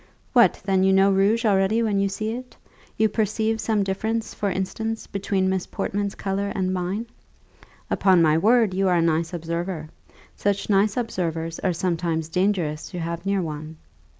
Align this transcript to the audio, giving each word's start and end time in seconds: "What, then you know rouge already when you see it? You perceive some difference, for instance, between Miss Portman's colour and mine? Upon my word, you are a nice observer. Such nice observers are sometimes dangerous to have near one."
"What, 0.33 0.59
then 0.65 0.83
you 0.83 0.91
know 0.93 1.11
rouge 1.11 1.45
already 1.45 1.83
when 1.83 1.99
you 1.99 2.09
see 2.09 2.31
it? 2.33 2.57
You 2.97 3.07
perceive 3.07 3.61
some 3.61 3.83
difference, 3.83 4.33
for 4.33 4.49
instance, 4.49 5.05
between 5.05 5.47
Miss 5.47 5.67
Portman's 5.67 6.15
colour 6.15 6.51
and 6.55 6.73
mine? 6.73 7.05
Upon 7.91 8.19
my 8.19 8.35
word, 8.35 8.73
you 8.73 8.87
are 8.87 8.95
a 8.97 9.01
nice 9.03 9.31
observer. 9.31 9.89
Such 10.35 10.71
nice 10.71 10.97
observers 10.97 11.59
are 11.59 11.71
sometimes 11.73 12.29
dangerous 12.29 12.89
to 12.89 12.97
have 12.99 13.27
near 13.27 13.43
one." 13.43 13.77